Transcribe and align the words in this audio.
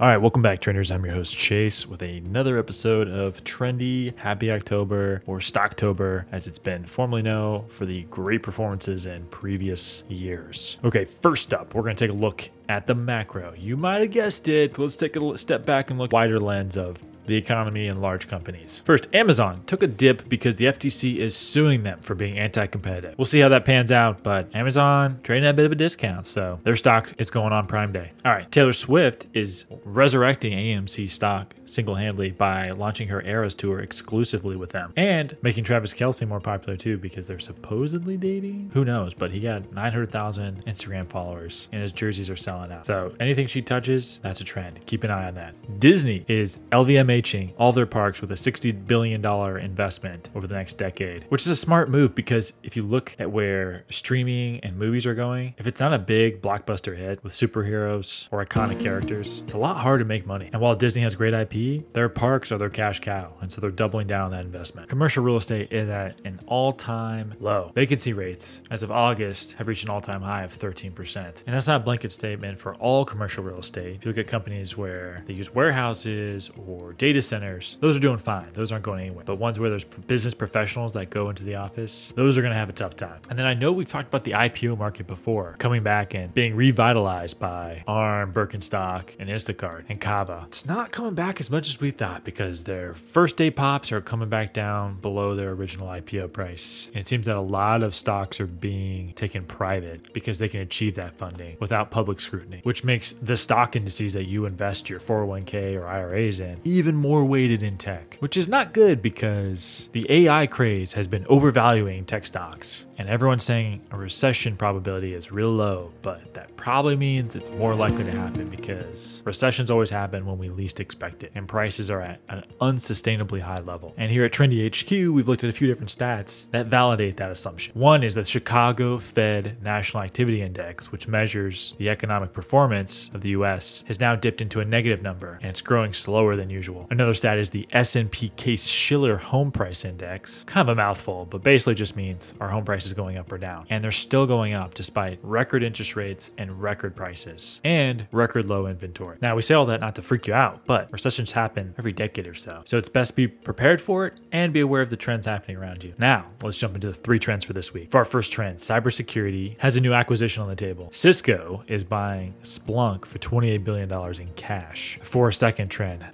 All 0.00 0.06
right, 0.06 0.18
welcome 0.18 0.42
back, 0.42 0.60
trenders. 0.60 0.92
I'm 0.92 1.04
your 1.04 1.12
host, 1.14 1.36
Chase, 1.36 1.84
with 1.84 2.02
another 2.02 2.56
episode 2.56 3.08
of 3.08 3.42
Trendy 3.42 4.16
Happy 4.16 4.48
October 4.48 5.24
or 5.26 5.38
Stocktober, 5.38 6.24
as 6.30 6.46
it's 6.46 6.60
been 6.60 6.86
formerly 6.86 7.22
known 7.22 7.66
for 7.66 7.84
the 7.84 8.04
great 8.04 8.44
performances 8.44 9.06
in 9.06 9.26
previous 9.26 10.04
years. 10.08 10.76
Okay, 10.84 11.04
first 11.04 11.52
up, 11.52 11.74
we're 11.74 11.82
going 11.82 11.96
to 11.96 12.06
take 12.06 12.14
a 12.14 12.16
look 12.16 12.48
at 12.68 12.86
the 12.86 12.94
macro. 12.94 13.54
You 13.58 13.76
might 13.76 14.02
have 14.02 14.12
guessed 14.12 14.46
it. 14.46 14.78
Let's 14.78 14.94
take 14.94 15.16
a 15.16 15.36
step 15.36 15.66
back 15.66 15.90
and 15.90 15.98
look 15.98 16.12
wider 16.12 16.38
lens 16.38 16.76
of 16.76 17.02
the 17.28 17.36
economy 17.36 17.86
and 17.86 18.02
large 18.02 18.26
companies. 18.26 18.82
First, 18.84 19.06
Amazon 19.14 19.62
took 19.66 19.82
a 19.82 19.86
dip 19.86 20.28
because 20.28 20.56
the 20.56 20.64
FTC 20.64 21.18
is 21.18 21.36
suing 21.36 21.82
them 21.82 22.00
for 22.00 22.14
being 22.14 22.38
anti-competitive. 22.38 23.16
We'll 23.16 23.26
see 23.26 23.40
how 23.40 23.50
that 23.50 23.64
pans 23.64 23.92
out, 23.92 24.22
but 24.22 24.54
Amazon 24.54 25.20
trading 25.22 25.46
at 25.46 25.50
a 25.50 25.54
bit 25.54 25.66
of 25.66 25.72
a 25.72 25.76
discount, 25.76 26.26
so 26.26 26.58
their 26.64 26.74
stock 26.74 27.12
is 27.18 27.30
going 27.30 27.52
on 27.52 27.66
Prime 27.66 27.92
Day. 27.92 28.12
All 28.24 28.32
right, 28.32 28.50
Taylor 28.50 28.72
Swift 28.72 29.26
is 29.34 29.66
resurrecting 29.84 30.52
AMC 30.52 31.10
stock 31.10 31.54
single-handedly 31.66 32.30
by 32.30 32.70
launching 32.70 33.08
her 33.08 33.22
Eras 33.22 33.54
tour 33.54 33.80
exclusively 33.80 34.56
with 34.56 34.70
them 34.70 34.92
and 34.96 35.36
making 35.42 35.64
Travis 35.64 35.92
Kelce 35.92 36.26
more 36.26 36.40
popular 36.40 36.76
too 36.76 36.96
because 36.96 37.28
they're 37.28 37.38
supposedly 37.38 38.16
dating. 38.16 38.70
Who 38.72 38.86
knows? 38.86 39.12
But 39.12 39.30
he 39.32 39.40
got 39.40 39.70
900,000 39.72 40.64
Instagram 40.64 41.06
followers 41.08 41.68
and 41.72 41.82
his 41.82 41.92
jerseys 41.92 42.30
are 42.30 42.36
selling 42.36 42.72
out. 42.72 42.86
So 42.86 43.14
anything 43.20 43.46
she 43.46 43.60
touches, 43.60 44.18
that's 44.22 44.40
a 44.40 44.44
trend. 44.44 44.80
Keep 44.86 45.04
an 45.04 45.10
eye 45.10 45.28
on 45.28 45.34
that. 45.34 45.54
Disney 45.78 46.24
is 46.26 46.58
LVMH 46.72 47.17
all 47.58 47.72
their 47.72 47.86
parks 47.86 48.20
with 48.20 48.30
a 48.30 48.34
$60 48.34 48.86
billion 48.86 49.24
investment 49.58 50.30
over 50.34 50.46
the 50.46 50.54
next 50.54 50.74
decade, 50.74 51.24
which 51.28 51.42
is 51.42 51.48
a 51.48 51.56
smart 51.56 51.90
move 51.90 52.14
because 52.14 52.52
if 52.62 52.76
you 52.76 52.82
look 52.82 53.14
at 53.18 53.30
where 53.30 53.84
streaming 53.90 54.60
and 54.60 54.76
movies 54.76 55.06
are 55.06 55.14
going, 55.14 55.54
if 55.58 55.66
it's 55.66 55.80
not 55.80 55.92
a 55.92 55.98
big 55.98 56.40
blockbuster 56.42 56.96
hit 56.96 57.22
with 57.22 57.32
superheroes 57.32 58.28
or 58.30 58.44
iconic 58.44 58.80
characters, 58.80 59.40
it's 59.40 59.52
a 59.52 59.58
lot 59.58 59.76
harder 59.76 60.04
to 60.04 60.08
make 60.08 60.26
money. 60.26 60.50
And 60.52 60.60
while 60.60 60.74
Disney 60.74 61.02
has 61.02 61.14
great 61.14 61.34
IP, 61.34 61.92
their 61.92 62.08
parks 62.08 62.52
are 62.52 62.58
their 62.58 62.70
cash 62.70 63.00
cow. 63.00 63.32
And 63.40 63.50
so 63.50 63.60
they're 63.60 63.70
doubling 63.70 64.06
down 64.06 64.26
on 64.26 64.30
that 64.32 64.44
investment. 64.44 64.88
Commercial 64.88 65.24
real 65.24 65.36
estate 65.36 65.72
is 65.72 65.88
at 65.88 66.20
an 66.24 66.40
all 66.46 66.72
time 66.72 67.34
low. 67.40 67.72
Vacancy 67.74 68.12
rates 68.12 68.62
as 68.70 68.82
of 68.82 68.90
August 68.90 69.54
have 69.54 69.68
reached 69.68 69.84
an 69.84 69.90
all 69.90 70.00
time 70.00 70.22
high 70.22 70.44
of 70.44 70.56
13%. 70.56 71.16
And 71.16 71.54
that's 71.54 71.66
not 71.66 71.80
a 71.80 71.84
blanket 71.84 72.12
statement 72.12 72.58
for 72.58 72.74
all 72.76 73.04
commercial 73.04 73.44
real 73.44 73.58
estate. 73.58 73.96
If 73.96 74.04
you 74.04 74.10
look 74.10 74.18
at 74.18 74.26
companies 74.26 74.76
where 74.76 75.22
they 75.26 75.34
use 75.34 75.54
warehouses 75.54 76.50
or 76.66 76.92
data 76.98 77.22
centers, 77.22 77.76
those 77.80 77.96
are 77.96 78.00
doing 78.00 78.18
fine. 78.18 78.48
Those 78.52 78.72
aren't 78.72 78.84
going 78.84 79.00
anywhere. 79.00 79.24
But 79.24 79.36
ones 79.36 79.58
where 79.58 79.70
there's 79.70 79.84
business 79.84 80.34
professionals 80.34 80.92
that 80.94 81.10
go 81.10 81.30
into 81.30 81.44
the 81.44 81.54
office, 81.54 82.12
those 82.16 82.36
are 82.36 82.42
going 82.42 82.52
to 82.52 82.58
have 82.58 82.68
a 82.68 82.72
tough 82.72 82.96
time. 82.96 83.20
And 83.30 83.38
then 83.38 83.46
I 83.46 83.54
know 83.54 83.72
we've 83.72 83.88
talked 83.88 84.08
about 84.08 84.24
the 84.24 84.32
IPO 84.32 84.76
market 84.76 85.06
before, 85.06 85.54
coming 85.58 85.82
back 85.82 86.14
and 86.14 86.34
being 86.34 86.54
revitalized 86.54 87.38
by 87.38 87.84
ARM, 87.86 88.32
Birkenstock, 88.32 89.10
and 89.18 89.30
Instacart 89.30 89.84
and 89.88 90.00
Cava. 90.00 90.44
It's 90.48 90.66
not 90.66 90.90
coming 90.90 91.14
back 91.14 91.40
as 91.40 91.50
much 91.50 91.68
as 91.68 91.80
we 91.80 91.90
thought 91.90 92.24
because 92.24 92.64
their 92.64 92.94
first 92.94 93.36
day 93.36 93.50
pops 93.50 93.92
are 93.92 94.00
coming 94.00 94.28
back 94.28 94.52
down 94.52 95.00
below 95.00 95.34
their 95.34 95.50
original 95.50 95.88
IPO 95.88 96.32
price. 96.32 96.88
And 96.88 96.96
it 96.96 97.08
seems 97.08 97.26
that 97.26 97.36
a 97.36 97.40
lot 97.40 97.82
of 97.82 97.94
stocks 97.94 98.40
are 98.40 98.46
being 98.46 99.12
taken 99.12 99.44
private 99.44 100.12
because 100.12 100.38
they 100.38 100.48
can 100.48 100.60
achieve 100.60 100.96
that 100.96 101.16
funding 101.16 101.56
without 101.60 101.90
public 101.90 102.20
scrutiny, 102.20 102.60
which 102.64 102.84
makes 102.84 103.12
the 103.12 103.36
stock 103.36 103.76
indices 103.76 104.14
that 104.14 104.24
you 104.24 104.46
invest 104.46 104.90
your 104.90 105.00
401k 105.00 105.74
or 105.74 105.86
IRAs 105.86 106.40
in 106.40 106.58
even 106.64 106.87
more 106.96 107.24
weighted 107.24 107.62
in 107.62 107.76
tech, 107.76 108.16
which 108.20 108.36
is 108.36 108.48
not 108.48 108.72
good 108.72 109.02
because 109.02 109.88
the 109.92 110.06
AI 110.10 110.46
craze 110.46 110.92
has 110.92 111.08
been 111.08 111.26
overvaluing 111.26 112.04
tech 112.04 112.26
stocks. 112.26 112.86
And 112.98 113.08
everyone's 113.08 113.44
saying 113.44 113.82
a 113.92 113.96
recession 113.96 114.56
probability 114.56 115.14
is 115.14 115.30
real 115.30 115.50
low, 115.50 115.92
but 116.02 116.34
that 116.34 116.56
probably 116.56 116.96
means 116.96 117.36
it's 117.36 117.50
more 117.50 117.74
likely 117.74 118.02
to 118.04 118.10
happen 118.10 118.48
because 118.48 119.22
recessions 119.24 119.70
always 119.70 119.88
happen 119.88 120.26
when 120.26 120.36
we 120.36 120.48
least 120.48 120.80
expect 120.80 121.22
it, 121.22 121.30
and 121.36 121.46
prices 121.46 121.90
are 121.90 122.00
at 122.00 122.20
an 122.28 122.44
unsustainably 122.60 123.40
high 123.40 123.60
level. 123.60 123.94
And 123.96 124.10
here 124.10 124.24
at 124.24 124.32
Trendy 124.32 124.66
HQ, 124.66 125.14
we've 125.14 125.28
looked 125.28 125.44
at 125.44 125.50
a 125.50 125.52
few 125.52 125.68
different 125.68 125.90
stats 125.90 126.50
that 126.50 126.66
validate 126.66 127.16
that 127.18 127.30
assumption. 127.30 127.72
One 127.78 128.02
is 128.02 128.14
the 128.14 128.24
Chicago 128.24 128.98
Fed 128.98 129.62
National 129.62 130.02
Activity 130.02 130.42
Index, 130.42 130.90
which 130.90 131.06
measures 131.06 131.74
the 131.78 131.88
economic 131.88 132.32
performance 132.32 133.10
of 133.14 133.20
the 133.20 133.30
US, 133.30 133.84
has 133.86 134.00
now 134.00 134.16
dipped 134.16 134.40
into 134.40 134.60
a 134.60 134.64
negative 134.64 135.02
number, 135.02 135.38
and 135.40 135.50
it's 135.50 135.60
growing 135.60 135.92
slower 135.94 136.34
than 136.34 136.50
usual. 136.50 136.77
Another 136.90 137.14
stat 137.14 137.38
is 137.38 137.50
the 137.50 137.66
S&P 137.72 138.30
Case 138.30 138.66
Shiller 138.66 139.16
Home 139.16 139.50
Price 139.50 139.84
Index. 139.84 140.44
Kind 140.44 140.68
of 140.68 140.72
a 140.72 140.76
mouthful, 140.76 141.26
but 141.26 141.42
basically 141.42 141.74
just 141.74 141.96
means 141.96 142.34
our 142.40 142.48
home 142.48 142.64
price 142.64 142.86
is 142.86 142.94
going 142.94 143.16
up 143.16 143.30
or 143.32 143.38
down. 143.38 143.66
And 143.70 143.82
they're 143.82 143.92
still 143.92 144.26
going 144.26 144.54
up 144.54 144.74
despite 144.74 145.18
record 145.22 145.62
interest 145.62 145.96
rates 145.96 146.30
and 146.38 146.60
record 146.60 146.94
prices 146.96 147.60
and 147.64 148.06
record 148.12 148.48
low 148.48 148.66
inventory. 148.66 149.18
Now, 149.20 149.34
we 149.36 149.42
say 149.42 149.54
all 149.54 149.66
that 149.66 149.80
not 149.80 149.94
to 149.96 150.02
freak 150.02 150.26
you 150.26 150.34
out, 150.34 150.66
but 150.66 150.92
recessions 150.92 151.32
happen 151.32 151.74
every 151.78 151.92
decade 151.92 152.26
or 152.26 152.34
so. 152.34 152.62
So 152.64 152.78
it's 152.78 152.88
best 152.88 153.10
to 153.10 153.16
be 153.16 153.28
prepared 153.28 153.80
for 153.80 154.06
it 154.06 154.20
and 154.32 154.52
be 154.52 154.60
aware 154.60 154.82
of 154.82 154.90
the 154.90 154.96
trends 154.96 155.26
happening 155.26 155.56
around 155.56 155.84
you. 155.84 155.94
Now, 155.98 156.26
let's 156.42 156.58
jump 156.58 156.74
into 156.74 156.88
the 156.88 156.94
three 156.94 157.18
trends 157.18 157.44
for 157.44 157.52
this 157.52 157.72
week. 157.72 157.90
For 157.90 157.98
our 157.98 158.04
first 158.04 158.32
trend, 158.32 158.58
cybersecurity 158.58 159.58
has 159.60 159.76
a 159.76 159.80
new 159.80 159.92
acquisition 159.92 160.42
on 160.42 160.48
the 160.48 160.56
table. 160.56 160.88
Cisco 160.92 161.64
is 161.66 161.84
buying 161.84 162.34
Splunk 162.42 163.04
for 163.04 163.18
$28 163.18 163.64
billion 163.64 163.90
in 164.20 164.32
cash. 164.34 164.98
For 165.02 165.26
our 165.26 165.32
second 165.32 165.68
trend, 165.68 166.04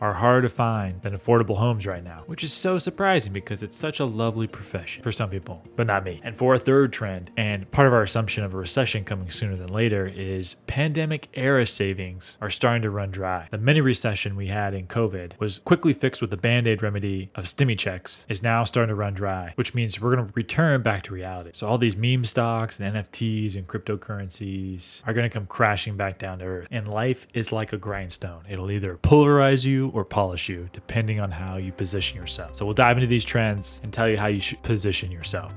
are 0.00 0.12
harder 0.12 0.42
to 0.42 0.48
find 0.48 1.00
than 1.02 1.16
affordable 1.16 1.56
homes 1.56 1.86
right 1.86 2.04
now, 2.04 2.22
which 2.26 2.44
is 2.44 2.52
so 2.52 2.78
surprising 2.78 3.32
because 3.32 3.62
it's 3.62 3.76
such 3.76 4.00
a 4.00 4.04
lovely 4.04 4.46
profession 4.46 5.02
for 5.02 5.12
some 5.12 5.30
people, 5.30 5.62
but 5.76 5.86
not 5.86 6.04
me. 6.04 6.20
And 6.22 6.36
for 6.36 6.54
a 6.54 6.58
third 6.58 6.92
trend, 6.92 7.30
and 7.36 7.70
part 7.70 7.86
of 7.86 7.92
our 7.92 8.02
assumption 8.02 8.44
of 8.44 8.54
a 8.54 8.56
recession 8.56 9.04
coming 9.04 9.30
sooner 9.30 9.56
than 9.56 9.72
later, 9.72 10.06
is 10.06 10.54
pandemic 10.66 11.28
era 11.34 11.66
savings 11.66 12.38
are 12.40 12.50
starting 12.50 12.82
to 12.82 12.90
run 12.90 13.10
dry. 13.10 13.48
The 13.50 13.58
mini 13.58 13.80
recession 13.80 14.36
we 14.36 14.46
had 14.46 14.74
in 14.74 14.86
COVID 14.86 15.38
was 15.38 15.58
quickly 15.58 15.92
fixed 15.92 16.20
with 16.20 16.30
the 16.30 16.36
band 16.36 16.66
aid 16.66 16.82
remedy 16.82 17.30
of 17.34 17.44
stimmy 17.44 17.78
checks, 17.78 18.26
is 18.28 18.42
now 18.42 18.64
starting 18.64 18.88
to 18.88 18.94
run 18.94 19.14
dry, 19.14 19.52
which 19.56 19.74
means 19.74 20.00
we're 20.00 20.14
going 20.14 20.26
to 20.26 20.32
return 20.34 20.82
back 20.82 21.02
to 21.04 21.12
reality. 21.12 21.50
So 21.54 21.66
all 21.66 21.78
these 21.78 21.96
meme 21.96 22.24
stocks 22.24 22.80
and 22.80 22.94
NFTs 22.94 23.56
and 23.56 23.66
cryptocurrencies 23.66 25.02
are 25.06 25.12
going 25.12 25.28
to 25.28 25.32
come 25.32 25.46
crashing 25.46 25.96
back 25.96 26.18
down 26.18 26.38
to 26.38 26.44
earth. 26.44 26.68
And 26.70 26.88
life 26.88 27.26
is 27.34 27.52
like 27.52 27.72
a 27.72 27.78
grindstone, 27.78 28.44
it'll 28.48 28.70
either 28.70 28.96
pulverize 28.96 29.41
you 29.64 29.90
or 29.94 30.04
polish 30.04 30.48
you, 30.48 30.68
depending 30.72 31.20
on 31.20 31.30
how 31.30 31.56
you 31.56 31.72
position 31.72 32.18
yourself. 32.18 32.56
So 32.56 32.64
we'll 32.64 32.74
dive 32.74 32.96
into 32.96 33.06
these 33.06 33.24
trends 33.24 33.80
and 33.82 33.92
tell 33.92 34.08
you 34.08 34.16
how 34.16 34.26
you 34.28 34.40
should 34.40 34.62
position 34.62 35.10
yourself. 35.10 35.54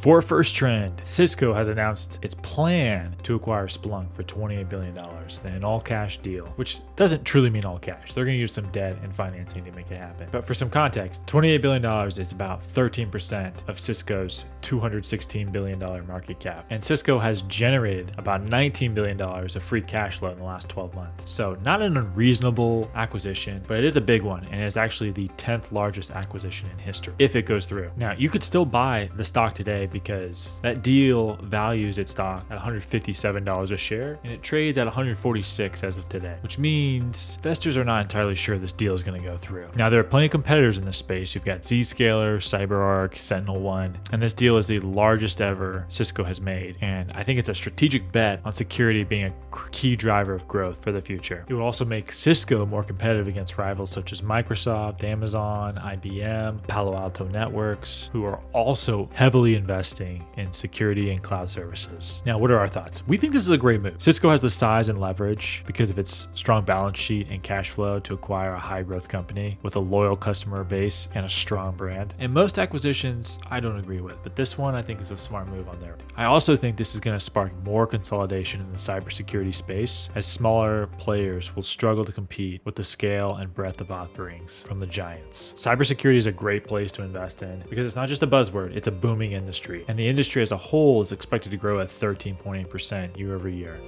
For 0.00 0.22
first 0.22 0.56
trend, 0.56 1.02
Cisco 1.04 1.52
has 1.52 1.68
announced 1.68 2.20
its 2.22 2.34
plan 2.34 3.14
to 3.22 3.34
acquire 3.34 3.66
Splunk 3.66 4.10
for 4.14 4.22
$28 4.22 4.66
billion 4.66 4.96
in 5.44 5.52
an 5.52 5.62
all 5.62 5.78
cash 5.78 6.16
deal, 6.22 6.46
which 6.56 6.78
doesn't 6.96 7.22
truly 7.26 7.50
mean 7.50 7.66
all 7.66 7.78
cash. 7.78 8.14
They're 8.14 8.24
going 8.24 8.36
to 8.36 8.40
use 8.40 8.54
some 8.54 8.70
debt 8.70 8.96
and 9.02 9.14
financing 9.14 9.62
to 9.66 9.72
make 9.72 9.90
it 9.90 9.98
happen. 9.98 10.28
But 10.32 10.46
for 10.46 10.54
some 10.54 10.70
context, 10.70 11.26
$28 11.26 11.60
billion 11.60 12.08
is 12.18 12.32
about 12.32 12.66
13% 12.66 13.52
of 13.68 13.78
Cisco's 13.78 14.46
$216 14.62 15.52
billion 15.52 15.78
market 16.06 16.40
cap. 16.40 16.64
And 16.70 16.82
Cisco 16.82 17.18
has 17.18 17.42
generated 17.42 18.12
about 18.16 18.46
$19 18.46 18.94
billion 18.94 19.20
of 19.20 19.62
free 19.62 19.82
cash 19.82 20.18
flow 20.18 20.30
in 20.30 20.38
the 20.38 20.44
last 20.44 20.70
12 20.70 20.94
months. 20.94 21.30
So, 21.30 21.58
not 21.62 21.82
an 21.82 21.98
unreasonable 21.98 22.90
acquisition, 22.94 23.62
but 23.68 23.76
it 23.76 23.84
is 23.84 23.98
a 23.98 24.00
big 24.00 24.22
one. 24.22 24.46
And 24.46 24.62
it's 24.62 24.78
actually 24.78 25.10
the 25.10 25.28
10th 25.36 25.72
largest 25.72 26.12
acquisition 26.12 26.70
in 26.70 26.78
history 26.78 27.12
if 27.18 27.36
it 27.36 27.44
goes 27.44 27.66
through. 27.66 27.90
Now, 27.98 28.14
you 28.16 28.30
could 28.30 28.42
still 28.42 28.64
buy 28.64 29.10
the 29.14 29.24
stock 29.26 29.54
today 29.54 29.88
because 29.92 30.60
that 30.62 30.82
deal 30.82 31.36
values 31.36 31.98
its 31.98 32.12
stock 32.12 32.44
at 32.50 32.58
$157 32.58 33.70
a 33.70 33.76
share 33.76 34.18
and 34.24 34.32
it 34.32 34.42
trades 34.42 34.78
at 34.78 34.86
146 34.86 35.84
as 35.84 35.96
of 35.96 36.08
today, 36.08 36.36
which 36.42 36.58
means 36.58 37.36
investors 37.36 37.76
are 37.76 37.84
not 37.84 38.02
entirely 38.02 38.34
sure 38.34 38.58
this 38.58 38.72
deal 38.72 38.94
is 38.94 39.02
going 39.02 39.20
to 39.20 39.26
go 39.26 39.36
through. 39.36 39.68
Now, 39.76 39.90
there 39.90 40.00
are 40.00 40.04
plenty 40.04 40.26
of 40.26 40.32
competitors 40.32 40.78
in 40.78 40.84
this 40.84 40.98
space. 40.98 41.34
You've 41.34 41.44
got 41.44 41.60
Zscaler, 41.60 42.38
CyberArk, 42.38 43.14
SentinelOne, 43.14 43.96
and 44.12 44.22
this 44.22 44.32
deal 44.32 44.56
is 44.58 44.66
the 44.66 44.78
largest 44.80 45.40
ever 45.40 45.86
Cisco 45.88 46.24
has 46.24 46.40
made. 46.40 46.76
And 46.80 47.12
I 47.12 47.22
think 47.22 47.38
it's 47.38 47.48
a 47.48 47.54
strategic 47.54 48.12
bet 48.12 48.40
on 48.44 48.52
security 48.52 49.04
being 49.04 49.26
a 49.26 49.32
key 49.70 49.96
driver 49.96 50.34
of 50.34 50.46
growth 50.48 50.82
for 50.82 50.92
the 50.92 51.02
future. 51.02 51.44
It 51.48 51.54
will 51.54 51.62
also 51.62 51.84
make 51.84 52.12
Cisco 52.12 52.66
more 52.66 52.84
competitive 52.84 53.28
against 53.28 53.58
rivals 53.58 53.90
such 53.90 54.12
as 54.12 54.22
Microsoft, 54.22 55.04
Amazon, 55.04 55.76
IBM, 55.76 56.66
Palo 56.66 56.96
Alto 56.96 57.26
Networks, 57.26 58.10
who 58.12 58.24
are 58.24 58.40
also 58.52 59.08
heavily 59.14 59.54
invested 59.54 59.79
investing 59.80 60.22
in 60.36 60.52
security 60.52 61.10
and 61.10 61.22
cloud 61.22 61.48
services. 61.48 62.20
Now, 62.26 62.36
what 62.36 62.50
are 62.50 62.58
our 62.58 62.68
thoughts? 62.68 63.02
We 63.08 63.16
think 63.16 63.32
this 63.32 63.44
is 63.44 63.48
a 63.48 63.56
great 63.56 63.80
move. 63.80 63.96
Cisco 63.98 64.28
has 64.30 64.42
the 64.42 64.50
size 64.50 64.90
and 64.90 65.00
leverage 65.00 65.62
because 65.66 65.88
of 65.88 65.98
its 65.98 66.28
strong 66.34 66.66
balance 66.66 66.98
sheet 66.98 67.28
and 67.30 67.42
cash 67.42 67.70
flow 67.70 67.98
to 68.00 68.12
acquire 68.12 68.52
a 68.52 68.58
high 68.58 68.82
growth 68.82 69.08
company 69.08 69.58
with 69.62 69.76
a 69.76 69.80
loyal 69.80 70.16
customer 70.16 70.64
base 70.64 71.08
and 71.14 71.24
a 71.24 71.30
strong 71.30 71.74
brand. 71.76 72.14
And 72.18 72.30
most 72.30 72.58
acquisitions 72.58 73.38
I 73.50 73.58
don't 73.58 73.78
agree 73.78 74.02
with, 74.02 74.22
but 74.22 74.36
this 74.36 74.58
one 74.58 74.74
I 74.74 74.82
think 74.82 75.00
is 75.00 75.12
a 75.12 75.16
smart 75.16 75.48
move 75.48 75.66
on 75.66 75.80
there. 75.80 75.96
I 76.14 76.24
also 76.24 76.56
think 76.56 76.76
this 76.76 76.94
is 76.94 77.00
going 77.00 77.16
to 77.16 77.24
spark 77.24 77.50
more 77.64 77.86
consolidation 77.86 78.60
in 78.60 78.70
the 78.70 78.76
cybersecurity 78.76 79.54
space 79.54 80.10
as 80.14 80.26
smaller 80.26 80.88
players 80.98 81.56
will 81.56 81.62
struggle 81.62 82.04
to 82.04 82.12
compete 82.12 82.60
with 82.66 82.76
the 82.76 82.84
scale 82.84 83.36
and 83.36 83.54
breadth 83.54 83.80
of 83.80 83.90
offerings 83.90 84.62
from 84.64 84.78
the 84.78 84.86
giants. 84.86 85.54
Cybersecurity 85.56 86.18
is 86.18 86.26
a 86.26 86.32
great 86.32 86.66
place 86.66 86.92
to 86.92 87.02
invest 87.02 87.42
in 87.42 87.64
because 87.70 87.86
it's 87.86 87.96
not 87.96 88.10
just 88.10 88.22
a 88.22 88.26
buzzword, 88.26 88.76
it's 88.76 88.86
a 88.86 88.92
booming 88.92 89.32
industry. 89.32 89.69
And 89.88 89.98
the 89.98 90.08
industry 90.08 90.42
as 90.42 90.52
a 90.52 90.56
whole 90.56 91.02
is 91.02 91.12
expected 91.12 91.50
to 91.50 91.56
grow 91.56 91.80
at 91.80 91.88
13.8% 91.88 93.16
year 93.16 93.34
over 93.34 93.48
year. 93.48 93.78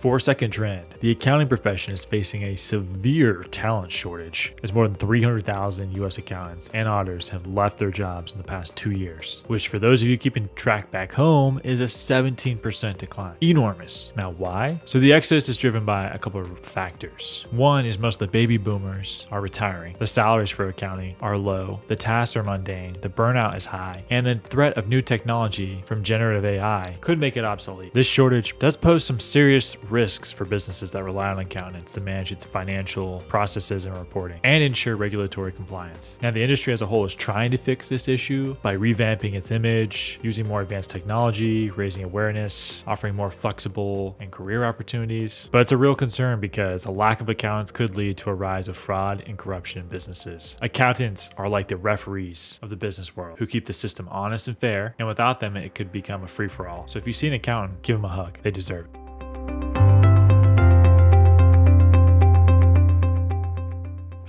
For 0.00 0.16
a 0.16 0.20
second 0.20 0.52
trend, 0.52 0.86
the 1.00 1.10
accounting 1.10 1.48
profession 1.48 1.92
is 1.92 2.06
facing 2.06 2.42
a 2.42 2.56
severe 2.56 3.44
talent 3.50 3.92
shortage, 3.92 4.54
as 4.62 4.72
more 4.72 4.88
than 4.88 4.96
300,000 4.96 5.92
US 5.92 6.16
accountants 6.16 6.70
and 6.72 6.88
auditors 6.88 7.28
have 7.28 7.46
left 7.46 7.78
their 7.78 7.90
jobs 7.90 8.32
in 8.32 8.38
the 8.38 8.44
past 8.44 8.74
two 8.74 8.92
years, 8.92 9.44
which, 9.46 9.68
for 9.68 9.78
those 9.78 10.00
of 10.00 10.08
you 10.08 10.16
keeping 10.16 10.48
track 10.54 10.90
back 10.90 11.12
home, 11.12 11.60
is 11.64 11.80
a 11.80 11.84
17% 11.84 12.96
decline. 12.96 13.36
Enormous. 13.42 14.14
Now, 14.16 14.30
why? 14.30 14.80
So, 14.86 14.98
the 14.98 15.12
exodus 15.12 15.50
is 15.50 15.58
driven 15.58 15.84
by 15.84 16.06
a 16.06 16.18
couple 16.18 16.40
of 16.40 16.58
factors. 16.60 17.44
One 17.50 17.84
is 17.84 17.98
most 17.98 18.22
of 18.22 18.28
the 18.28 18.32
baby 18.32 18.56
boomers 18.56 19.26
are 19.30 19.42
retiring, 19.42 19.96
the 19.98 20.06
salaries 20.06 20.48
for 20.48 20.66
accounting 20.66 21.16
are 21.20 21.36
low, 21.36 21.80
the 21.88 21.96
tasks 21.96 22.36
are 22.36 22.42
mundane, 22.42 22.96
the 23.02 23.10
burnout 23.10 23.54
is 23.54 23.66
high, 23.66 24.04
and 24.08 24.24
the 24.24 24.40
threat 24.48 24.78
of 24.78 24.88
new 24.88 25.02
technology 25.02 25.82
from 25.84 26.02
generative 26.02 26.46
AI 26.46 26.96
could 27.02 27.18
make 27.18 27.36
it 27.36 27.44
obsolete. 27.44 27.92
This 27.92 28.06
shortage 28.06 28.58
does 28.58 28.78
pose 28.78 29.04
some 29.04 29.20
serious 29.20 29.76
risks 29.90 30.30
for 30.30 30.44
businesses 30.44 30.92
that 30.92 31.04
rely 31.04 31.28
on 31.28 31.38
accountants 31.38 31.92
to 31.92 32.00
manage 32.00 32.32
its 32.32 32.44
financial 32.44 33.20
processes 33.28 33.84
and 33.84 33.96
reporting 33.96 34.40
and 34.44 34.62
ensure 34.62 34.96
regulatory 34.96 35.52
compliance. 35.52 36.18
Now, 36.22 36.30
the 36.30 36.42
industry 36.42 36.72
as 36.72 36.82
a 36.82 36.86
whole 36.86 37.04
is 37.04 37.14
trying 37.14 37.50
to 37.50 37.56
fix 37.56 37.88
this 37.88 38.08
issue 38.08 38.56
by 38.62 38.76
revamping 38.76 39.34
its 39.34 39.50
image, 39.50 40.18
using 40.22 40.46
more 40.46 40.60
advanced 40.60 40.90
technology, 40.90 41.70
raising 41.70 42.04
awareness, 42.04 42.82
offering 42.86 43.14
more 43.14 43.30
flexible 43.30 44.16
and 44.20 44.30
career 44.30 44.64
opportunities. 44.64 45.48
But 45.50 45.62
it's 45.62 45.72
a 45.72 45.76
real 45.76 45.94
concern 45.94 46.40
because 46.40 46.84
a 46.84 46.90
lack 46.90 47.20
of 47.20 47.28
accountants 47.28 47.70
could 47.70 47.96
lead 47.96 48.16
to 48.18 48.30
a 48.30 48.34
rise 48.34 48.68
of 48.68 48.76
fraud 48.76 49.24
and 49.26 49.36
corruption 49.38 49.82
in 49.82 49.88
businesses. 49.88 50.56
Accountants 50.60 51.30
are 51.36 51.48
like 51.48 51.68
the 51.68 51.76
referees 51.76 52.58
of 52.62 52.70
the 52.70 52.76
business 52.76 53.16
world 53.16 53.38
who 53.38 53.46
keep 53.46 53.66
the 53.66 53.72
system 53.72 54.08
honest 54.10 54.48
and 54.48 54.58
fair, 54.58 54.94
and 54.98 55.08
without 55.08 55.40
them, 55.40 55.56
it 55.56 55.74
could 55.74 55.92
become 55.92 56.22
a 56.22 56.28
free 56.28 56.48
for 56.48 56.68
all. 56.68 56.86
So 56.88 56.98
if 56.98 57.06
you 57.06 57.12
see 57.12 57.28
an 57.28 57.34
accountant, 57.34 57.82
give 57.82 57.96
them 57.96 58.04
a 58.04 58.08
hug. 58.08 58.38
They 58.42 58.50
deserve 58.50 58.86
it. 58.86 58.99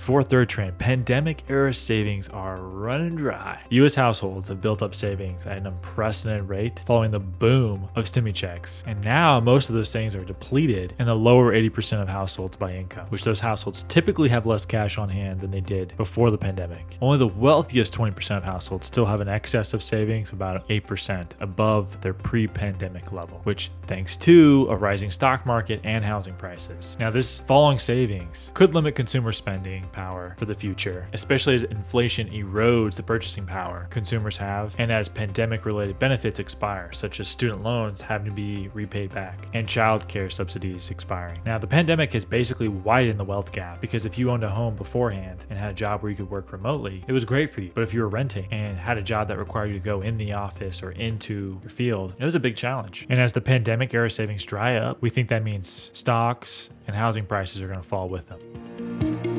For 0.02 0.24
third 0.24 0.48
trend, 0.48 0.78
pandemic 0.78 1.44
era 1.48 1.72
savings 1.72 2.28
are 2.28 2.56
running 2.56 3.14
dry. 3.14 3.62
US 3.70 3.94
households 3.94 4.48
have 4.48 4.60
built 4.60 4.82
up 4.82 4.96
savings 4.96 5.46
at 5.46 5.58
an 5.58 5.68
unprecedented 5.68 6.48
rate 6.48 6.80
following 6.84 7.12
the 7.12 7.20
boom 7.20 7.88
of 7.94 8.06
stimmy 8.06 8.34
checks. 8.34 8.82
And 8.84 9.00
now 9.00 9.38
most 9.38 9.68
of 9.68 9.76
those 9.76 9.90
savings 9.90 10.16
are 10.16 10.24
depleted 10.24 10.94
in 10.98 11.06
the 11.06 11.14
lower 11.14 11.52
80% 11.52 12.02
of 12.02 12.08
households 12.08 12.56
by 12.56 12.72
income, 12.72 13.06
which 13.10 13.22
those 13.22 13.38
households 13.38 13.84
typically 13.84 14.28
have 14.30 14.44
less 14.44 14.64
cash 14.64 14.98
on 14.98 15.08
hand 15.08 15.40
than 15.40 15.52
they 15.52 15.60
did 15.60 15.96
before 15.96 16.32
the 16.32 16.38
pandemic. 16.38 16.98
Only 17.00 17.18
the 17.18 17.28
wealthiest 17.28 17.94
20% 17.94 18.38
of 18.38 18.42
households 18.42 18.88
still 18.88 19.06
have 19.06 19.20
an 19.20 19.28
excess 19.28 19.72
of 19.72 19.84
savings, 19.84 20.32
about 20.32 20.68
8% 20.68 21.30
above 21.38 22.00
their 22.00 22.14
pre 22.14 22.48
pandemic 22.48 23.12
level, 23.12 23.40
which 23.44 23.70
thanks 23.86 24.16
to 24.16 24.66
a 24.68 24.74
rising 24.74 25.12
stock 25.12 25.46
market 25.46 25.80
and 25.84 26.04
housing 26.04 26.34
prices. 26.34 26.96
Now, 26.98 27.10
this 27.10 27.38
falling 27.38 27.78
savings 27.78 28.50
could 28.52 28.74
limit 28.74 28.96
consumer 28.96 29.30
spending 29.30 29.88
power 29.92 30.34
for 30.38 30.44
the 30.44 30.54
future, 30.54 31.06
especially 31.12 31.54
as 31.54 31.62
inflation 31.64 32.28
erodes 32.30 32.96
the 32.96 33.02
purchasing 33.02 33.46
power 33.46 33.86
consumers 33.90 34.36
have 34.36 34.74
and 34.78 34.90
as 34.90 35.08
pandemic 35.08 35.64
related 35.64 35.98
benefits 35.98 36.38
expire, 36.38 36.90
such 36.92 37.20
as 37.20 37.28
student 37.28 37.62
loans 37.62 38.00
having 38.00 38.26
to 38.26 38.32
be 38.32 38.68
repaid 38.74 39.12
back 39.14 39.46
and 39.54 39.66
childcare 39.66 40.32
subsidies 40.32 40.90
expiring. 40.90 41.38
Now, 41.44 41.58
the 41.58 41.66
pandemic 41.66 42.12
has 42.12 42.24
basically 42.24 42.68
widened 42.68 43.20
the 43.20 43.24
wealth 43.24 43.52
gap 43.52 43.80
because 43.80 44.06
if 44.06 44.18
you 44.18 44.30
owned 44.30 44.44
a 44.44 44.50
home 44.50 44.74
beforehand 44.76 45.44
and 45.50 45.58
had 45.58 45.70
a 45.70 45.74
job 45.74 46.02
where 46.02 46.10
you 46.10 46.16
could 46.16 46.30
work 46.30 46.52
remotely, 46.52 47.04
it 47.06 47.12
was 47.12 47.24
great 47.24 47.50
for 47.50 47.60
you. 47.60 47.70
But 47.74 47.82
if 47.82 47.94
you 47.94 48.00
were 48.00 48.08
renting 48.08 48.46
and 48.50 48.76
had 48.76 48.98
a 48.98 49.02
job 49.02 49.28
that 49.28 49.38
required 49.38 49.68
you 49.68 49.74
to 49.74 49.84
go 49.84 50.00
in 50.02 50.16
the 50.16 50.32
office 50.34 50.82
or 50.82 50.92
into 50.92 51.58
your 51.62 51.70
field, 51.70 52.14
it 52.18 52.24
was 52.24 52.34
a 52.34 52.40
big 52.40 52.56
challenge. 52.56 53.06
And 53.08 53.20
as 53.20 53.32
the 53.32 53.40
pandemic 53.40 53.92
era 53.94 54.10
savings 54.10 54.44
dry 54.44 54.76
up, 54.76 55.00
we 55.00 55.10
think 55.10 55.28
that 55.28 55.42
means 55.42 55.90
stocks 55.94 56.70
and 56.86 56.96
housing 56.96 57.26
prices 57.26 57.62
are 57.62 57.66
going 57.66 57.80
to 57.80 57.86
fall 57.86 58.08
with 58.08 58.28
them. 58.28 59.31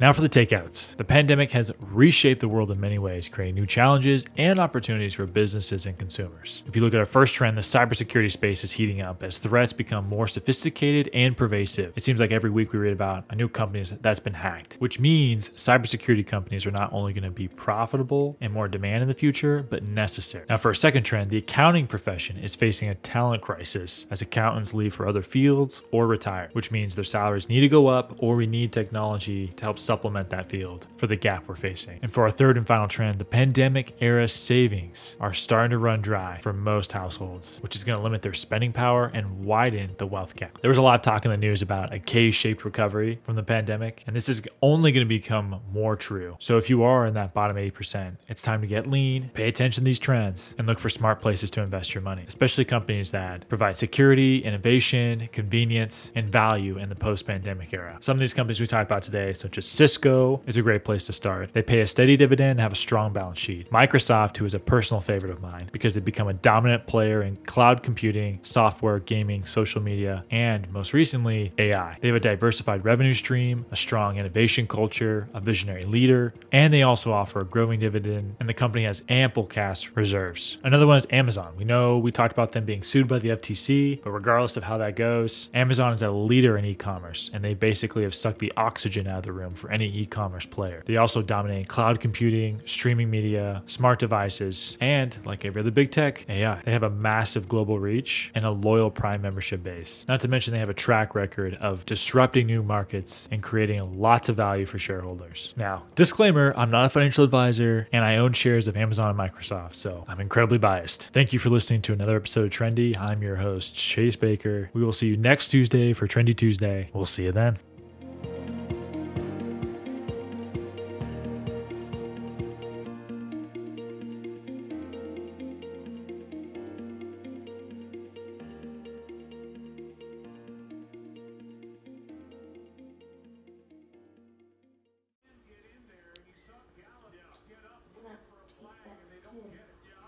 Now 0.00 0.12
for 0.12 0.22
the 0.22 0.28
takeouts. 0.28 0.96
The 0.96 1.04
pandemic 1.04 1.52
has 1.52 1.70
reshaped 1.78 2.40
the 2.40 2.48
world 2.48 2.68
in 2.72 2.80
many 2.80 2.98
ways, 2.98 3.28
creating 3.28 3.54
new 3.54 3.64
challenges 3.64 4.26
and 4.36 4.58
opportunities 4.58 5.14
for 5.14 5.24
businesses 5.24 5.86
and 5.86 5.96
consumers. 5.96 6.64
If 6.66 6.74
you 6.74 6.82
look 6.82 6.94
at 6.94 6.98
our 6.98 7.06
first 7.06 7.36
trend, 7.36 7.56
the 7.56 7.62
cybersecurity 7.62 8.32
space 8.32 8.64
is 8.64 8.72
heating 8.72 9.00
up 9.00 9.22
as 9.22 9.38
threats 9.38 9.72
become 9.72 10.08
more 10.08 10.26
sophisticated 10.26 11.10
and 11.14 11.36
pervasive. 11.36 11.92
It 11.94 12.02
seems 12.02 12.18
like 12.18 12.32
every 12.32 12.50
week 12.50 12.72
we 12.72 12.80
read 12.80 12.92
about 12.92 13.24
a 13.30 13.36
new 13.36 13.48
company 13.48 13.84
that's 14.00 14.18
been 14.18 14.34
hacked, 14.34 14.74
which 14.80 14.98
means 14.98 15.50
cybersecurity 15.50 16.26
companies 16.26 16.66
are 16.66 16.72
not 16.72 16.92
only 16.92 17.12
going 17.12 17.22
to 17.22 17.30
be 17.30 17.46
profitable 17.46 18.36
and 18.40 18.52
more 18.52 18.66
demand 18.66 19.02
in 19.02 19.08
the 19.08 19.14
future, 19.14 19.64
but 19.70 19.84
necessary. 19.84 20.44
Now 20.48 20.56
for 20.56 20.72
a 20.72 20.76
second 20.76 21.04
trend, 21.04 21.30
the 21.30 21.38
accounting 21.38 21.86
profession 21.86 22.36
is 22.38 22.56
facing 22.56 22.88
a 22.88 22.96
talent 22.96 23.42
crisis 23.42 24.06
as 24.10 24.20
accountants 24.20 24.74
leave 24.74 24.92
for 24.92 25.06
other 25.06 25.22
fields 25.22 25.82
or 25.92 26.08
retire, 26.08 26.48
which 26.52 26.72
means 26.72 26.96
their 26.96 27.04
salaries 27.04 27.48
need 27.48 27.60
to 27.60 27.68
go 27.68 27.86
up 27.86 28.12
or 28.18 28.34
we 28.34 28.48
need 28.48 28.72
technology 28.72 29.52
to 29.54 29.64
help 29.64 29.78
supplement 29.84 30.30
that 30.30 30.48
field 30.48 30.86
for 30.96 31.06
the 31.06 31.16
gap 31.16 31.46
we're 31.46 31.54
facing. 31.54 31.98
And 32.02 32.12
for 32.12 32.24
our 32.24 32.30
third 32.30 32.56
and 32.56 32.66
final 32.66 32.88
trend, 32.88 33.18
the 33.18 33.24
pandemic 33.24 33.96
era 34.00 34.28
savings 34.28 35.16
are 35.20 35.34
starting 35.34 35.70
to 35.70 35.78
run 35.78 36.00
dry 36.00 36.40
for 36.42 36.52
most 36.52 36.92
households, 36.92 37.58
which 37.60 37.76
is 37.76 37.84
going 37.84 37.98
to 37.98 38.02
limit 38.02 38.22
their 38.22 38.34
spending 38.34 38.72
power 38.72 39.10
and 39.12 39.44
widen 39.44 39.94
the 39.98 40.06
wealth 40.06 40.36
gap. 40.36 40.60
There 40.60 40.68
was 40.68 40.78
a 40.78 40.82
lot 40.82 40.94
of 40.96 41.02
talk 41.02 41.24
in 41.24 41.30
the 41.30 41.36
news 41.36 41.62
about 41.62 41.92
a 41.92 41.98
K 41.98 42.30
shaped 42.30 42.64
recovery 42.64 43.20
from 43.24 43.36
the 43.36 43.42
pandemic, 43.42 44.02
and 44.06 44.16
this 44.16 44.28
is 44.28 44.42
only 44.62 44.92
going 44.92 45.06
to 45.06 45.08
become 45.08 45.60
more 45.72 45.96
true. 45.96 46.36
So 46.40 46.56
if 46.56 46.70
you 46.70 46.82
are 46.82 47.06
in 47.06 47.14
that 47.14 47.34
bottom 47.34 47.56
80%, 47.56 48.16
it's 48.28 48.42
time 48.42 48.60
to 48.60 48.66
get 48.66 48.86
lean, 48.86 49.30
pay 49.34 49.48
attention 49.48 49.82
to 49.82 49.84
these 49.84 49.98
trends, 49.98 50.54
and 50.58 50.66
look 50.66 50.78
for 50.78 50.88
smart 50.88 51.20
places 51.20 51.50
to 51.52 51.62
invest 51.62 51.94
your 51.94 52.02
money, 52.02 52.24
especially 52.26 52.64
companies 52.64 53.10
that 53.10 53.48
provide 53.48 53.76
security, 53.76 54.38
innovation, 54.38 55.28
convenience, 55.32 56.10
and 56.14 56.30
value 56.30 56.78
in 56.78 56.88
the 56.88 56.94
post 56.94 57.26
pandemic 57.26 57.72
era. 57.72 57.98
Some 58.00 58.16
of 58.16 58.20
these 58.20 58.34
companies 58.34 58.60
we 58.60 58.66
talked 58.66 58.90
about 58.90 59.02
today, 59.02 59.32
such 59.32 59.58
as 59.58 59.66
Cisco 59.74 60.40
is 60.46 60.56
a 60.56 60.62
great 60.62 60.84
place 60.84 61.06
to 61.06 61.12
start. 61.12 61.52
They 61.52 61.60
pay 61.60 61.80
a 61.80 61.86
steady 61.88 62.16
dividend 62.16 62.52
and 62.52 62.60
have 62.60 62.70
a 62.70 62.76
strong 62.76 63.12
balance 63.12 63.40
sheet. 63.40 63.72
Microsoft, 63.72 64.36
who 64.36 64.44
is 64.44 64.54
a 64.54 64.60
personal 64.60 65.00
favorite 65.00 65.32
of 65.32 65.42
mine 65.42 65.68
because 65.72 65.94
they've 65.94 66.04
become 66.04 66.28
a 66.28 66.32
dominant 66.32 66.86
player 66.86 67.22
in 67.22 67.34
cloud 67.38 67.82
computing, 67.82 68.38
software, 68.44 69.00
gaming, 69.00 69.44
social 69.44 69.82
media, 69.82 70.24
and 70.30 70.72
most 70.72 70.92
recently, 70.92 71.52
AI. 71.58 71.98
They 72.00 72.06
have 72.06 72.16
a 72.16 72.20
diversified 72.20 72.84
revenue 72.84 73.14
stream, 73.14 73.66
a 73.72 73.76
strong 73.76 74.16
innovation 74.16 74.68
culture, 74.68 75.28
a 75.34 75.40
visionary 75.40 75.82
leader, 75.82 76.34
and 76.52 76.72
they 76.72 76.84
also 76.84 77.12
offer 77.12 77.40
a 77.40 77.44
growing 77.44 77.80
dividend, 77.80 78.36
and 78.38 78.48
the 78.48 78.54
company 78.54 78.84
has 78.84 79.02
ample 79.08 79.44
cash 79.44 79.90
reserves. 79.96 80.56
Another 80.62 80.86
one 80.86 80.98
is 80.98 81.06
Amazon. 81.10 81.52
We 81.58 81.64
know 81.64 81.98
we 81.98 82.12
talked 82.12 82.32
about 82.32 82.52
them 82.52 82.64
being 82.64 82.84
sued 82.84 83.08
by 83.08 83.18
the 83.18 83.30
FTC, 83.30 84.04
but 84.04 84.12
regardless 84.12 84.56
of 84.56 84.62
how 84.62 84.78
that 84.78 84.94
goes, 84.94 85.48
Amazon 85.52 85.94
is 85.94 86.02
a 86.02 86.12
leader 86.12 86.56
in 86.56 86.64
e 86.64 86.76
commerce, 86.76 87.28
and 87.34 87.42
they 87.42 87.54
basically 87.54 88.04
have 88.04 88.14
sucked 88.14 88.38
the 88.38 88.52
oxygen 88.56 89.08
out 89.08 89.16
of 89.16 89.22
the 89.24 89.32
room 89.32 89.56
for 89.64 89.72
any 89.72 89.86
e 89.86 90.06
commerce 90.06 90.44
player. 90.46 90.82
They 90.84 90.96
also 90.96 91.22
dominate 91.22 91.68
cloud 91.68 92.00
computing, 92.00 92.60
streaming 92.66 93.10
media, 93.10 93.62
smart 93.66 93.98
devices, 93.98 94.76
and 94.80 95.16
like 95.24 95.44
every 95.44 95.60
other 95.60 95.70
big 95.70 95.90
tech, 95.90 96.26
AI. 96.28 96.60
They 96.64 96.72
have 96.72 96.82
a 96.82 96.90
massive 96.90 97.48
global 97.48 97.78
reach 97.78 98.30
and 98.34 98.44
a 98.44 98.50
loyal 98.50 98.90
Prime 98.90 99.22
membership 99.22 99.62
base. 99.62 100.04
Not 100.06 100.20
to 100.20 100.28
mention, 100.28 100.52
they 100.52 100.58
have 100.58 100.68
a 100.68 100.74
track 100.74 101.14
record 101.14 101.54
of 101.54 101.86
disrupting 101.86 102.46
new 102.46 102.62
markets 102.62 103.28
and 103.30 103.42
creating 103.42 103.98
lots 103.98 104.28
of 104.28 104.36
value 104.36 104.66
for 104.66 104.78
shareholders. 104.78 105.54
Now, 105.56 105.84
disclaimer 105.94 106.52
I'm 106.56 106.70
not 106.70 106.84
a 106.84 106.90
financial 106.90 107.24
advisor 107.24 107.88
and 107.92 108.04
I 108.04 108.16
own 108.16 108.34
shares 108.34 108.68
of 108.68 108.76
Amazon 108.76 109.08
and 109.08 109.18
Microsoft, 109.18 109.76
so 109.76 110.04
I'm 110.08 110.20
incredibly 110.20 110.58
biased. 110.58 111.08
Thank 111.12 111.32
you 111.32 111.38
for 111.38 111.48
listening 111.48 111.80
to 111.82 111.92
another 111.92 112.16
episode 112.16 112.44
of 112.46 112.50
Trendy. 112.50 112.98
I'm 112.98 113.22
your 113.22 113.36
host, 113.36 113.74
Chase 113.74 114.16
Baker. 114.16 114.70
We 114.74 114.84
will 114.84 114.92
see 114.92 115.08
you 115.08 115.16
next 115.16 115.48
Tuesday 115.48 115.92
for 115.94 116.06
Trendy 116.06 116.36
Tuesday. 116.36 116.90
We'll 116.92 117.06
see 117.06 117.24
you 117.24 117.32
then. 117.32 117.58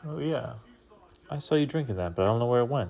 Oh, 0.09 0.19
yeah. 0.19 0.55
I 1.31 1.39
saw 1.39 1.57
you 1.57 1.67
drinking 1.67 1.97
that, 1.97 2.15
but 2.15 2.23
I 2.23 2.27
don't 2.27 2.39
know 2.39 2.47
where 2.47 2.61
it 2.61 2.69
went. 2.69 2.85